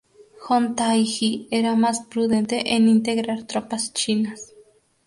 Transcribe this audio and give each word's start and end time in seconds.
Hong 0.47 0.73
Taiji 0.75 1.47
era 1.51 1.75
más 1.75 1.99
prudente 1.99 2.73
en 2.75 2.89
integrar 2.89 3.43
tropas 3.43 3.93
chinas. 3.93 4.55